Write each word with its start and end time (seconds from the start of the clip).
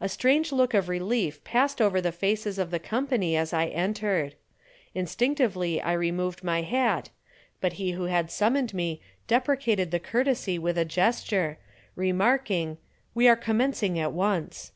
A 0.00 0.08
strange 0.08 0.50
look 0.50 0.74
of 0.74 0.88
relief 0.88 1.44
passed 1.44 1.80
over 1.80 2.00
the 2.00 2.10
faces 2.10 2.58
of 2.58 2.72
the 2.72 2.80
company 2.80 3.36
as 3.36 3.52
I 3.52 3.66
entered. 3.66 4.34
Instinctively 4.96 5.80
I 5.80 5.92
removed 5.92 6.42
my 6.42 6.62
hat, 6.62 7.10
but 7.60 7.74
he 7.74 7.92
who 7.92 8.06
had 8.06 8.32
summoned 8.32 8.74
me 8.74 9.00
deprecated 9.28 9.92
the 9.92 10.00
courtesy 10.00 10.58
with 10.58 10.76
a 10.76 10.84
gesture, 10.84 11.58
remarking, 11.94 12.78
"We 13.14 13.28
are 13.28 13.36
commencing 13.36 13.96
at 13.96 14.10
once." 14.12 14.72